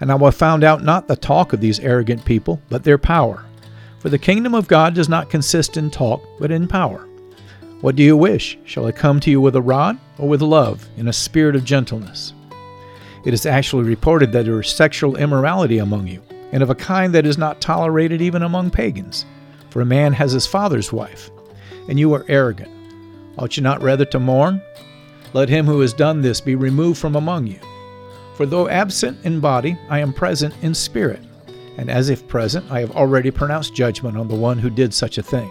And 0.00 0.12
I 0.12 0.14
will 0.14 0.30
found 0.30 0.62
out 0.62 0.84
not 0.84 1.08
the 1.08 1.16
talk 1.16 1.54
of 1.54 1.60
these 1.62 1.80
arrogant 1.80 2.22
people, 2.22 2.60
but 2.68 2.84
their 2.84 2.98
power. 2.98 3.46
For 3.98 4.10
the 4.10 4.18
kingdom 4.18 4.54
of 4.54 4.68
God 4.68 4.92
does 4.94 5.08
not 5.08 5.30
consist 5.30 5.78
in 5.78 5.90
talk, 5.90 6.22
but 6.38 6.50
in 6.50 6.68
power. 6.68 7.08
What 7.84 7.96
do 7.96 8.02
you 8.02 8.16
wish? 8.16 8.56
Shall 8.64 8.86
I 8.86 8.92
come 8.92 9.20
to 9.20 9.30
you 9.30 9.42
with 9.42 9.56
a 9.56 9.60
rod, 9.60 9.98
or 10.16 10.26
with 10.26 10.40
love, 10.40 10.88
in 10.96 11.08
a 11.08 11.12
spirit 11.12 11.54
of 11.54 11.66
gentleness? 11.66 12.32
It 13.26 13.34
is 13.34 13.44
actually 13.44 13.84
reported 13.84 14.32
that 14.32 14.46
there 14.46 14.58
is 14.58 14.70
sexual 14.70 15.18
immorality 15.18 15.76
among 15.76 16.06
you, 16.06 16.22
and 16.52 16.62
of 16.62 16.70
a 16.70 16.74
kind 16.74 17.14
that 17.14 17.26
is 17.26 17.36
not 17.36 17.60
tolerated 17.60 18.22
even 18.22 18.42
among 18.42 18.70
pagans. 18.70 19.26
For 19.68 19.82
a 19.82 19.84
man 19.84 20.14
has 20.14 20.32
his 20.32 20.46
father's 20.46 20.94
wife, 20.94 21.30
and 21.86 22.00
you 22.00 22.14
are 22.14 22.24
arrogant. 22.26 22.70
Ought 23.36 23.58
you 23.58 23.62
not 23.62 23.82
rather 23.82 24.06
to 24.06 24.18
mourn? 24.18 24.62
Let 25.34 25.50
him 25.50 25.66
who 25.66 25.80
has 25.80 25.92
done 25.92 26.22
this 26.22 26.40
be 26.40 26.54
removed 26.54 26.98
from 26.98 27.16
among 27.16 27.48
you. 27.48 27.60
For 28.34 28.46
though 28.46 28.70
absent 28.70 29.18
in 29.26 29.40
body, 29.40 29.76
I 29.90 29.98
am 29.98 30.14
present 30.14 30.54
in 30.62 30.72
spirit, 30.72 31.20
and 31.76 31.90
as 31.90 32.08
if 32.08 32.26
present, 32.28 32.64
I 32.70 32.80
have 32.80 32.92
already 32.92 33.30
pronounced 33.30 33.74
judgment 33.74 34.16
on 34.16 34.28
the 34.28 34.34
one 34.34 34.58
who 34.58 34.70
did 34.70 34.94
such 34.94 35.18
a 35.18 35.22
thing. 35.22 35.50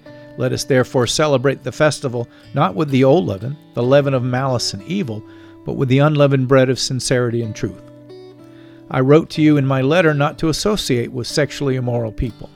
Let 0.37 0.53
us 0.53 0.63
therefore 0.63 1.07
celebrate 1.07 1.63
the 1.63 1.71
festival 1.71 2.27
not 2.53 2.75
with 2.75 2.89
the 2.89 3.03
old 3.03 3.25
leaven, 3.25 3.57
the 3.73 3.83
leaven 3.83 4.13
of 4.13 4.23
malice 4.23 4.73
and 4.73 4.83
evil, 4.83 5.23
but 5.65 5.73
with 5.73 5.89
the 5.89 5.99
unleavened 5.99 6.47
bread 6.47 6.69
of 6.69 6.79
sincerity 6.79 7.41
and 7.41 7.55
truth. 7.55 7.81
I 8.89 8.99
wrote 8.99 9.29
to 9.31 9.41
you 9.41 9.57
in 9.57 9.65
my 9.65 9.81
letter 9.81 10.13
not 10.13 10.37
to 10.39 10.49
associate 10.49 11.11
with 11.11 11.27
sexually 11.27 11.75
immoral 11.75 12.11
people, 12.11 12.49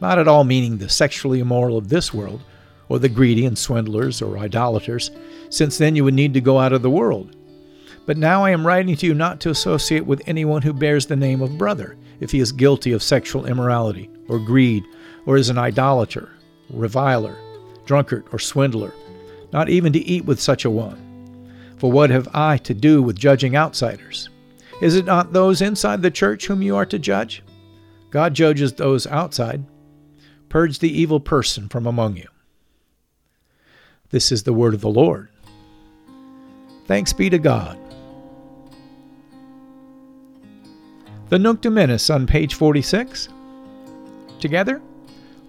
not 0.00 0.18
at 0.18 0.28
all 0.28 0.44
meaning 0.44 0.78
the 0.78 0.88
sexually 0.88 1.40
immoral 1.40 1.76
of 1.76 1.88
this 1.88 2.14
world, 2.14 2.42
or 2.88 2.98
the 2.98 3.08
greedy 3.08 3.46
and 3.46 3.56
swindlers 3.56 4.20
or 4.20 4.38
idolaters, 4.38 5.10
since 5.48 5.78
then 5.78 5.96
you 5.96 6.04
would 6.04 6.14
need 6.14 6.34
to 6.34 6.40
go 6.40 6.58
out 6.58 6.72
of 6.72 6.82
the 6.82 6.90
world. 6.90 7.36
But 8.06 8.18
now 8.18 8.44
I 8.44 8.50
am 8.50 8.66
writing 8.66 8.96
to 8.96 9.06
you 9.06 9.14
not 9.14 9.40
to 9.40 9.50
associate 9.50 10.06
with 10.06 10.22
anyone 10.26 10.62
who 10.62 10.72
bears 10.72 11.06
the 11.06 11.16
name 11.16 11.40
of 11.40 11.58
brother, 11.58 11.96
if 12.18 12.32
he 12.32 12.40
is 12.40 12.52
guilty 12.52 12.92
of 12.92 13.02
sexual 13.02 13.46
immorality, 13.46 14.10
or 14.28 14.38
greed, 14.38 14.84
or 15.26 15.36
is 15.36 15.48
an 15.48 15.58
idolater, 15.58 16.30
reviler, 16.72 17.36
drunkard, 17.84 18.24
or 18.32 18.38
swindler, 18.38 18.92
not 19.52 19.68
even 19.68 19.92
to 19.92 19.98
eat 20.00 20.24
with 20.24 20.40
such 20.40 20.64
a 20.64 20.70
one. 20.70 21.06
For 21.78 21.90
what 21.90 22.10
have 22.10 22.28
I 22.34 22.58
to 22.58 22.74
do 22.74 23.02
with 23.02 23.18
judging 23.18 23.56
outsiders? 23.56 24.28
Is 24.80 24.96
it 24.96 25.04
not 25.04 25.32
those 25.32 25.62
inside 25.62 26.02
the 26.02 26.10
church 26.10 26.46
whom 26.46 26.62
you 26.62 26.76
are 26.76 26.86
to 26.86 26.98
judge? 26.98 27.42
God 28.10 28.34
judges 28.34 28.72
those 28.72 29.06
outside. 29.06 29.64
Purge 30.48 30.78
the 30.78 30.90
evil 30.90 31.20
person 31.20 31.68
from 31.68 31.86
among 31.86 32.16
you. 32.16 32.28
This 34.10 34.32
is 34.32 34.42
the 34.42 34.52
word 34.52 34.74
of 34.74 34.80
the 34.80 34.88
Lord. 34.88 35.28
Thanks 36.86 37.12
be 37.12 37.30
to 37.30 37.38
God. 37.38 37.78
The 41.28 41.38
Nunc 41.38 41.60
Dimittis 41.60 42.12
on 42.12 42.26
page 42.26 42.54
46. 42.54 43.28
Together, 44.40 44.82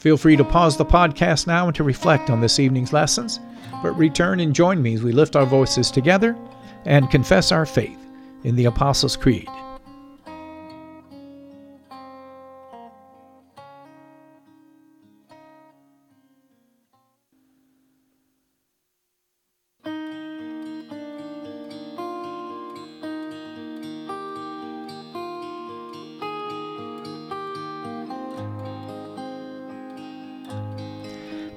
Feel 0.00 0.16
free 0.16 0.34
to 0.34 0.44
pause 0.44 0.78
the 0.78 0.84
podcast 0.84 1.46
now 1.46 1.66
and 1.66 1.76
to 1.76 1.84
reflect 1.84 2.30
on 2.30 2.40
this 2.40 2.58
evening's 2.58 2.94
lessons, 2.94 3.38
but 3.82 3.92
return 3.98 4.40
and 4.40 4.54
join 4.54 4.80
me 4.80 4.94
as 4.94 5.02
we 5.02 5.12
lift 5.12 5.36
our 5.36 5.44
voices 5.44 5.90
together 5.90 6.34
and 6.86 7.10
confess 7.10 7.52
our 7.52 7.66
faith 7.66 7.98
in 8.42 8.56
the 8.56 8.64
Apostles' 8.64 9.14
Creed. 9.14 9.46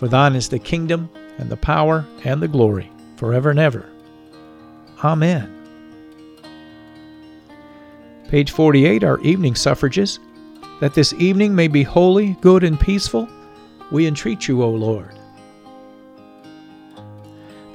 For 0.00 0.08
thine 0.08 0.34
is 0.34 0.48
the 0.48 0.58
kingdom, 0.58 1.10
and 1.36 1.50
the 1.50 1.58
power, 1.58 2.06
and 2.24 2.40
the 2.40 2.48
glory, 2.48 2.90
forever 3.16 3.50
and 3.50 3.58
ever. 3.58 3.86
Amen. 5.04 5.54
Page 8.26 8.50
48, 8.50 9.04
our 9.04 9.20
evening 9.20 9.54
suffrages. 9.54 10.18
That 10.80 10.94
this 10.94 11.12
evening 11.12 11.54
may 11.54 11.68
be 11.68 11.82
holy, 11.82 12.32
good, 12.40 12.64
and 12.64 12.80
peaceful, 12.80 13.28
we 13.92 14.06
entreat 14.06 14.48
you, 14.48 14.62
O 14.62 14.70
Lord. 14.70 15.14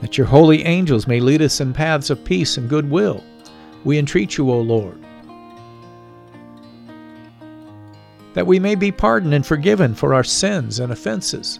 That 0.01 0.17
your 0.17 0.25
holy 0.25 0.63
angels 0.63 1.05
may 1.05 1.19
lead 1.19 1.43
us 1.43 1.61
in 1.61 1.73
paths 1.73 2.09
of 2.09 2.25
peace 2.25 2.57
and 2.57 2.67
goodwill, 2.67 3.23
we 3.83 3.99
entreat 3.99 4.35
you, 4.35 4.49
O 4.49 4.61
Lord. 4.61 4.99
That 8.33 8.47
we 8.47 8.57
may 8.57 8.73
be 8.73 8.91
pardoned 8.91 9.35
and 9.35 9.45
forgiven 9.45 9.93
for 9.93 10.15
our 10.15 10.23
sins 10.23 10.79
and 10.79 10.91
offenses, 10.91 11.59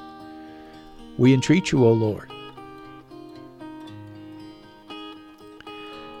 We 1.17 1.33
entreat 1.33 1.71
you, 1.71 1.85
O 1.85 1.91
Lord. 1.91 2.31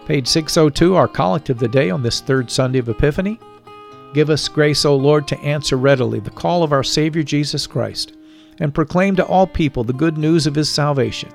Page 0.05 0.27
602, 0.27 0.95
our 0.95 1.07
collect 1.07 1.49
of 1.49 1.59
the 1.59 1.67
day 1.67 1.89
on 1.89 2.03
this 2.03 2.21
third 2.21 2.51
Sunday 2.51 2.79
of 2.79 2.89
Epiphany. 2.89 3.39
Give 4.13 4.29
us 4.29 4.47
grace, 4.49 4.83
O 4.83 4.95
Lord, 4.95 5.27
to 5.29 5.39
answer 5.39 5.77
readily 5.77 6.19
the 6.19 6.31
call 6.31 6.63
of 6.63 6.73
our 6.73 6.83
Savior 6.83 7.23
Jesus 7.23 7.65
Christ, 7.65 8.13
and 8.59 8.73
proclaim 8.73 9.15
to 9.15 9.25
all 9.25 9.47
people 9.47 9.83
the 9.83 9.93
good 9.93 10.17
news 10.17 10.47
of 10.47 10.55
his 10.55 10.69
salvation, 10.69 11.31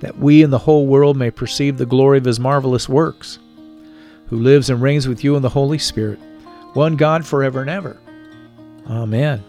that 0.00 0.16
we 0.18 0.42
and 0.42 0.52
the 0.52 0.58
whole 0.58 0.86
world 0.86 1.16
may 1.16 1.30
perceive 1.30 1.76
the 1.76 1.84
glory 1.84 2.16
of 2.16 2.24
his 2.24 2.40
marvelous 2.40 2.88
works, 2.88 3.38
who 4.28 4.38
lives 4.38 4.70
and 4.70 4.80
reigns 4.80 5.06
with 5.06 5.22
you 5.22 5.36
in 5.36 5.42
the 5.42 5.48
Holy 5.48 5.78
Spirit, 5.78 6.18
one 6.72 6.96
God 6.96 7.26
forever 7.26 7.60
and 7.60 7.70
ever. 7.70 7.98
Amen. 8.88 9.42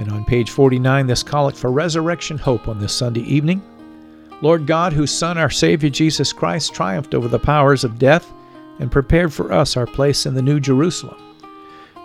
And 0.00 0.10
on 0.10 0.24
page 0.24 0.48
49, 0.48 1.06
this 1.06 1.22
collect 1.22 1.58
for 1.58 1.70
resurrection 1.70 2.38
hope 2.38 2.68
on 2.68 2.78
this 2.78 2.94
Sunday 2.94 3.20
evening. 3.20 3.60
Lord 4.40 4.66
God, 4.66 4.94
whose 4.94 5.10
Son, 5.10 5.36
our 5.36 5.50
Savior 5.50 5.90
Jesus 5.90 6.32
Christ, 6.32 6.72
triumphed 6.72 7.14
over 7.14 7.28
the 7.28 7.38
powers 7.38 7.84
of 7.84 7.98
death 7.98 8.32
and 8.78 8.90
prepared 8.90 9.30
for 9.30 9.52
us 9.52 9.76
our 9.76 9.84
place 9.84 10.24
in 10.24 10.32
the 10.32 10.40
New 10.40 10.58
Jerusalem. 10.58 11.36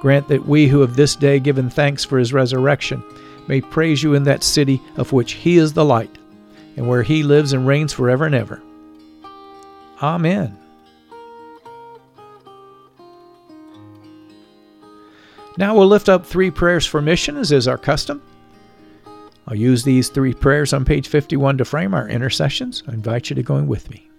Grant 0.02 0.28
that 0.28 0.46
we 0.46 0.68
who 0.68 0.82
have 0.82 0.98
this 0.98 1.16
day 1.16 1.40
given 1.40 1.70
thanks 1.70 2.04
for 2.04 2.20
his 2.20 2.34
resurrection 2.34 3.02
may 3.48 3.62
praise 3.62 4.04
you 4.04 4.14
in 4.14 4.24
that 4.24 4.44
city 4.44 4.82
of 4.98 5.14
which 5.14 5.32
he 5.32 5.56
is 5.56 5.72
the 5.72 5.86
light, 5.86 6.18
and 6.76 6.86
where 6.86 7.04
he 7.04 7.24
lives 7.24 7.54
and 7.54 7.66
reigns 7.66 7.94
forever 7.94 8.26
and 8.26 8.36
ever. 8.36 8.62
Amen. 10.02 10.65
Now 15.58 15.76
we'll 15.76 15.88
lift 15.88 16.10
up 16.10 16.26
three 16.26 16.52
prayers 16.52 16.86
for 16.86 17.02
mission, 17.02 17.38
as 17.38 17.52
is 17.52 17.68
our 17.68 17.78
custom. 17.78 18.22
I'll 19.48 19.56
use 19.56 19.84
these 19.84 20.10
three 20.10 20.34
prayers 20.34 20.74
on 20.74 20.86
page 20.86 21.08
51 21.08 21.60
to 21.60 21.66
frame 21.66 21.94
our 21.94 22.10
intercessions. 22.10 22.84
I 22.88 22.94
invite 22.94 23.30
you 23.30 23.36
to 23.36 23.44
go 23.44 23.58
in 23.58 23.68
with 23.68 23.90
me. 23.90 24.10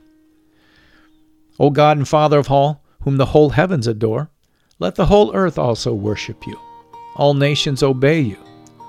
O 1.58 1.70
God 1.70 1.96
and 1.96 2.08
Father 2.08 2.38
of 2.38 2.50
all, 2.50 2.84
whom 3.02 3.16
the 3.16 3.26
whole 3.26 3.50
heavens 3.50 3.86
adore, 3.86 4.30
let 4.78 4.94
the 4.94 5.06
whole 5.06 5.34
earth 5.34 5.58
also 5.58 5.92
worship 5.94 6.46
you. 6.46 6.58
All 7.16 7.34
nations 7.34 7.82
obey 7.82 8.20
you. 8.20 8.38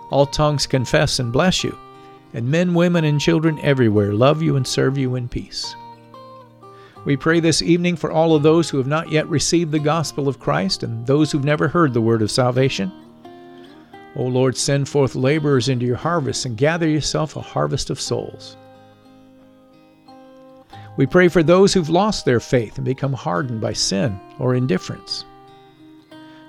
All 0.10 0.26
tongues 0.26 0.68
confess 0.68 1.20
and 1.20 1.34
bless 1.34 1.64
you. 1.64 1.78
And 2.34 2.48
men, 2.48 2.74
women, 2.74 3.04
and 3.04 3.20
children 3.20 3.58
everywhere 3.60 4.14
love 4.14 4.42
you 4.42 4.58
and 4.58 4.68
serve 4.68 4.98
you 4.98 5.16
in 5.16 5.28
peace. 5.28 5.76
We 7.08 7.16
pray 7.16 7.40
this 7.40 7.62
evening 7.62 7.96
for 7.96 8.12
all 8.12 8.36
of 8.36 8.44
those 8.44 8.70
who 8.70 8.78
have 8.80 8.86
not 8.86 9.10
yet 9.10 9.30
received 9.30 9.72
the 9.72 9.80
gospel 9.80 10.28
of 10.28 10.42
Christ 10.42 10.84
and 10.84 11.08
those 11.08 11.32
who've 11.32 11.42
never 11.42 11.70
heard 11.70 11.94
the 11.94 12.02
word 12.02 12.22
of 12.22 12.30
salvation. 12.30 12.92
O 14.18 14.24
Lord, 14.24 14.58
send 14.58 14.90
forth 14.90 15.16
laborers 15.16 15.70
into 15.70 15.86
your 15.86 15.96
harvest 15.96 16.46
and 16.46 16.58
gather 16.58 16.86
yourself 16.86 17.38
a 17.38 17.42
harvest 17.42 17.90
of 17.90 18.02
souls. 18.02 18.58
We 20.98 21.06
pray 21.06 21.30
for 21.30 21.44
those 21.44 21.74
who've 21.74 21.88
lost 21.88 22.26
their 22.26 22.42
faith 22.42 22.76
and 22.76 22.84
become 22.84 23.14
hardened 23.14 23.62
by 23.62 23.72
sin 23.72 24.20
or 24.38 24.56
indifference. 24.56 25.24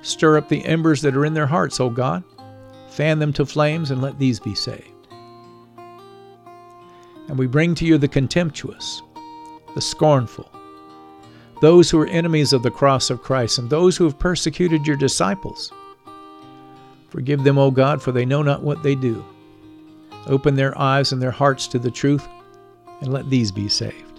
Stir 0.03 0.39
up 0.39 0.49
the 0.49 0.65
embers 0.65 1.03
that 1.03 1.17
are 1.17 1.25
in 1.25 1.35
their 1.35 1.47
hearts, 1.47 1.79
O 1.79 1.89
God. 1.89 2.25
Fan 2.91 3.21
them 3.21 3.33
to 3.35 3.47
flames 3.47 3.93
and 3.93 4.03
let 4.03 4.19
these 4.19 4.41
be 4.41 4.57
saved. 4.57 5.07
And 7.29 7.39
we 7.39 7.47
bring 7.47 7.77
to 7.77 7.85
you 7.85 7.97
the 7.97 8.09
contemptuous, 8.09 9.03
the 9.79 9.83
scornful, 9.83 10.51
those 11.61 11.89
who 11.89 12.01
are 12.01 12.07
enemies 12.09 12.53
of 12.53 12.65
the 12.65 12.71
cross 12.71 13.11
of 13.11 13.23
Christ, 13.23 13.59
and 13.59 13.71
those 13.71 13.97
who 13.97 14.03
have 14.03 14.19
persecuted 14.19 14.85
your 14.85 14.97
disciples. 14.97 15.73
Forgive 17.11 17.45
them, 17.45 17.59
O 17.59 17.71
God, 17.71 18.03
for 18.03 18.11
they 18.11 18.25
know 18.25 18.43
not 18.43 18.65
what 18.65 18.83
they 18.83 18.97
do. 18.97 19.25
Open 20.27 20.57
their 20.57 20.77
eyes 20.77 21.13
and 21.13 21.23
their 21.23 21.31
hearts 21.31 21.69
to 21.69 21.79
the 21.79 21.93
truth, 21.93 22.27
and 23.01 23.13
let 23.13 23.31
these 23.31 23.53
be 23.53 23.69
saved. 23.69 24.19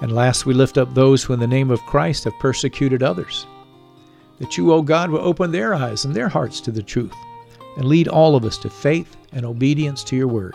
And 0.00 0.12
last, 0.12 0.46
we 0.46 0.54
lift 0.54 0.78
up 0.78 0.94
those 0.94 1.24
who, 1.24 1.32
in 1.32 1.40
the 1.40 1.46
name 1.48 1.72
of 1.72 1.82
Christ, 1.86 2.22
have 2.22 2.38
persecuted 2.38 3.02
others. 3.02 3.48
That 4.38 4.56
you, 4.56 4.72
O 4.72 4.80
God, 4.80 5.10
will 5.10 5.26
open 5.26 5.50
their 5.50 5.74
eyes 5.74 6.04
and 6.04 6.14
their 6.14 6.28
hearts 6.28 6.60
to 6.60 6.70
the 6.70 6.84
truth, 6.84 7.16
and 7.76 7.84
lead 7.84 8.06
all 8.06 8.36
of 8.36 8.44
us 8.44 8.58
to 8.58 8.70
faith 8.70 9.16
and 9.32 9.44
obedience 9.44 10.04
to 10.04 10.14
your 10.14 10.28
word. 10.28 10.54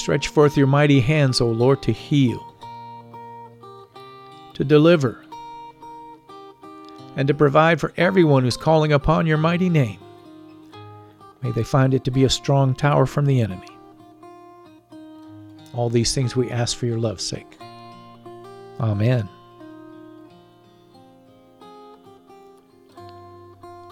Stretch 0.00 0.28
forth 0.28 0.56
your 0.56 0.66
mighty 0.66 0.98
hands, 0.98 1.42
O 1.42 1.46
Lord, 1.48 1.82
to 1.82 1.92
heal, 1.92 2.54
to 4.54 4.64
deliver, 4.64 5.22
and 7.16 7.28
to 7.28 7.34
provide 7.34 7.78
for 7.78 7.92
everyone 7.98 8.42
who's 8.42 8.56
calling 8.56 8.94
upon 8.94 9.26
your 9.26 9.36
mighty 9.36 9.68
name. 9.68 10.00
May 11.42 11.50
they 11.50 11.62
find 11.62 11.92
it 11.92 12.02
to 12.04 12.10
be 12.10 12.24
a 12.24 12.30
strong 12.30 12.74
tower 12.74 13.04
from 13.04 13.26
the 13.26 13.42
enemy. 13.42 13.68
All 15.74 15.90
these 15.90 16.14
things 16.14 16.34
we 16.34 16.50
ask 16.50 16.78
for 16.78 16.86
your 16.86 16.98
love's 16.98 17.26
sake. 17.26 17.58
Amen. 18.80 19.28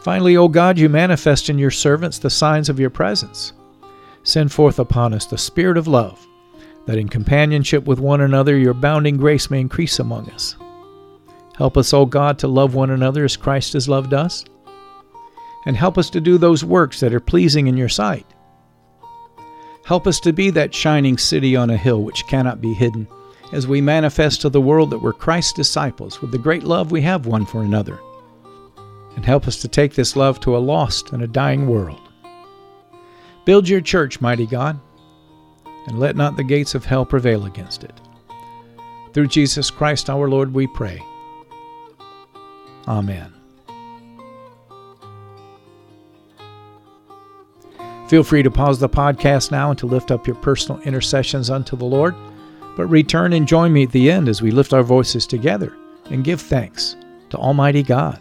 Finally, 0.00 0.38
O 0.38 0.48
God, 0.48 0.78
you 0.78 0.88
manifest 0.88 1.50
in 1.50 1.58
your 1.58 1.70
servants 1.70 2.18
the 2.18 2.30
signs 2.30 2.70
of 2.70 2.80
your 2.80 2.88
presence. 2.88 3.52
Send 4.28 4.52
forth 4.52 4.78
upon 4.78 5.14
us 5.14 5.24
the 5.24 5.38
Spirit 5.38 5.78
of 5.78 5.88
love, 5.88 6.28
that 6.84 6.98
in 6.98 7.08
companionship 7.08 7.86
with 7.86 7.98
one 7.98 8.20
another 8.20 8.58
your 8.58 8.74
bounding 8.74 9.16
grace 9.16 9.50
may 9.50 9.58
increase 9.58 10.00
among 10.00 10.28
us. 10.32 10.54
Help 11.56 11.78
us, 11.78 11.94
O 11.94 12.04
God, 12.04 12.38
to 12.40 12.46
love 12.46 12.74
one 12.74 12.90
another 12.90 13.24
as 13.24 13.38
Christ 13.38 13.72
has 13.72 13.88
loved 13.88 14.12
us, 14.12 14.44
and 15.64 15.74
help 15.74 15.96
us 15.96 16.10
to 16.10 16.20
do 16.20 16.36
those 16.36 16.62
works 16.62 17.00
that 17.00 17.14
are 17.14 17.20
pleasing 17.20 17.68
in 17.68 17.76
your 17.78 17.88
sight. 17.88 18.26
Help 19.86 20.06
us 20.06 20.20
to 20.20 20.34
be 20.34 20.50
that 20.50 20.74
shining 20.74 21.16
city 21.16 21.56
on 21.56 21.70
a 21.70 21.76
hill 21.78 22.02
which 22.02 22.26
cannot 22.26 22.60
be 22.60 22.74
hidden 22.74 23.08
as 23.54 23.66
we 23.66 23.80
manifest 23.80 24.42
to 24.42 24.50
the 24.50 24.60
world 24.60 24.90
that 24.90 25.00
we're 25.00 25.14
Christ's 25.14 25.54
disciples 25.54 26.20
with 26.20 26.32
the 26.32 26.38
great 26.38 26.64
love 26.64 26.92
we 26.92 27.00
have 27.00 27.24
one 27.24 27.46
for 27.46 27.62
another. 27.62 27.98
And 29.16 29.24
help 29.24 29.48
us 29.48 29.56
to 29.62 29.68
take 29.68 29.94
this 29.94 30.16
love 30.16 30.38
to 30.40 30.54
a 30.54 30.58
lost 30.58 31.12
and 31.12 31.22
a 31.22 31.26
dying 31.26 31.66
world. 31.66 32.07
Build 33.48 33.66
your 33.66 33.80
church, 33.80 34.20
mighty 34.20 34.44
God, 34.44 34.78
and 35.86 35.98
let 35.98 36.16
not 36.16 36.36
the 36.36 36.44
gates 36.44 36.74
of 36.74 36.84
hell 36.84 37.06
prevail 37.06 37.46
against 37.46 37.82
it. 37.82 37.98
Through 39.14 39.28
Jesus 39.28 39.70
Christ 39.70 40.10
our 40.10 40.28
Lord 40.28 40.52
we 40.52 40.66
pray. 40.66 41.02
Amen. 42.86 43.32
Feel 48.08 48.22
free 48.22 48.42
to 48.42 48.50
pause 48.50 48.80
the 48.80 48.86
podcast 48.86 49.50
now 49.50 49.70
and 49.70 49.78
to 49.78 49.86
lift 49.86 50.10
up 50.10 50.26
your 50.26 50.36
personal 50.36 50.82
intercessions 50.82 51.48
unto 51.48 51.74
the 51.74 51.86
Lord, 51.86 52.14
but 52.76 52.86
return 52.88 53.32
and 53.32 53.48
join 53.48 53.72
me 53.72 53.84
at 53.84 53.92
the 53.92 54.10
end 54.10 54.28
as 54.28 54.42
we 54.42 54.50
lift 54.50 54.74
our 54.74 54.82
voices 54.82 55.26
together 55.26 55.74
and 56.10 56.22
give 56.22 56.42
thanks 56.42 56.96
to 57.30 57.38
Almighty 57.38 57.82
God. 57.82 58.20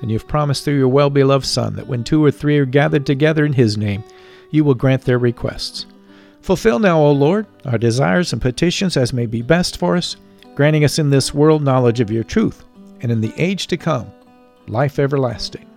and 0.00 0.10
you 0.10 0.18
have 0.18 0.28
promised 0.28 0.64
through 0.64 0.78
your 0.78 0.88
well 0.88 1.10
beloved 1.10 1.46
Son 1.46 1.74
that 1.76 1.86
when 1.86 2.04
two 2.04 2.24
or 2.24 2.30
three 2.30 2.58
are 2.58 2.66
gathered 2.66 3.06
together 3.06 3.44
in 3.44 3.52
his 3.52 3.76
name, 3.76 4.04
you 4.50 4.64
will 4.64 4.74
grant 4.74 5.02
their 5.02 5.18
requests. 5.18 5.86
Fulfill 6.40 6.78
now, 6.78 7.00
O 7.00 7.10
Lord, 7.12 7.46
our 7.64 7.78
desires 7.78 8.32
and 8.32 8.40
petitions 8.40 8.96
as 8.96 9.12
may 9.12 9.26
be 9.26 9.42
best 9.42 9.78
for 9.78 9.96
us, 9.96 10.16
granting 10.54 10.84
us 10.84 10.98
in 10.98 11.10
this 11.10 11.34
world 11.34 11.62
knowledge 11.62 12.00
of 12.00 12.10
your 12.10 12.24
truth, 12.24 12.64
and 13.00 13.10
in 13.10 13.20
the 13.20 13.34
age 13.36 13.66
to 13.66 13.76
come, 13.76 14.10
life 14.68 14.98
everlasting. 14.98 15.68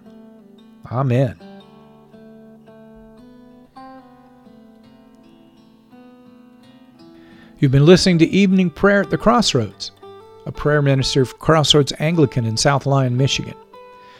Amen. 0.91 1.39
You've 7.57 7.71
been 7.71 7.85
listening 7.85 8.19
to 8.19 8.27
Evening 8.27 8.69
Prayer 8.69 9.01
at 9.01 9.09
the 9.09 9.17
Crossroads, 9.17 9.91
a 10.45 10.51
prayer 10.51 10.81
minister 10.81 11.21
of 11.21 11.39
Crossroads 11.39 11.91
Anglican 11.99 12.45
in 12.45 12.55
South 12.55 12.85
Lyon, 12.85 13.17
Michigan. 13.17 13.55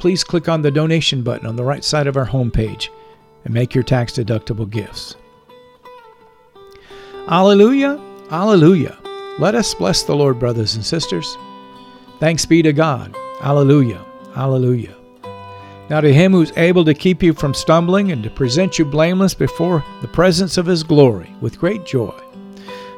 please 0.00 0.24
click 0.24 0.48
on 0.48 0.62
the 0.62 0.70
donation 0.70 1.22
button 1.22 1.46
on 1.46 1.56
the 1.56 1.62
right 1.62 1.84
side 1.84 2.06
of 2.06 2.16
our 2.16 2.26
homepage 2.26 2.88
and 3.44 3.52
make 3.52 3.74
your 3.74 3.84
tax 3.84 4.14
deductible 4.14 4.68
gifts. 4.68 5.14
Alleluia, 7.28 8.00
Alleluia. 8.30 8.96
Let 9.38 9.54
us 9.54 9.74
bless 9.74 10.02
the 10.02 10.16
Lord, 10.16 10.38
brothers 10.38 10.74
and 10.74 10.84
sisters. 10.84 11.36
Thanks 12.18 12.46
be 12.46 12.62
to 12.62 12.72
God. 12.72 13.14
Alleluia, 13.42 14.02
Alleluia. 14.36 14.96
Now 15.90 16.00
to 16.00 16.12
him 16.12 16.32
who's 16.32 16.56
able 16.56 16.84
to 16.86 16.94
keep 16.94 17.22
you 17.22 17.34
from 17.34 17.52
stumbling 17.52 18.10
and 18.10 18.22
to 18.22 18.30
present 18.30 18.78
you 18.78 18.86
blameless 18.86 19.34
before 19.34 19.84
the 20.00 20.08
presence 20.08 20.56
of 20.56 20.64
his 20.64 20.82
glory 20.82 21.30
with 21.42 21.60
great 21.60 21.84
joy, 21.84 22.18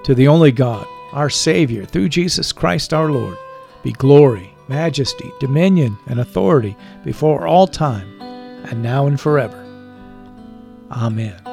to 0.05 0.15
the 0.15 0.29
only 0.29 0.53
God, 0.53 0.87
our 1.13 1.31
Savior, 1.31 1.85
through 1.85 2.11
Jesus 2.11 2.53
Christ 2.53 2.95
our 2.95 3.11
Lord, 3.11 3.37
be 3.83 3.91
glory 3.93 4.52
majesty, 4.73 5.31
dominion, 5.39 5.99
and 6.07 6.19
authority 6.19 6.75
before 7.05 7.47
all 7.47 7.67
time, 7.67 8.09
and 8.71 8.83
now 8.83 9.07
and 9.07 9.21
forever. 9.21 9.59
Amen. 10.91 11.52